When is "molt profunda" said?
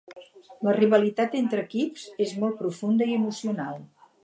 2.45-3.11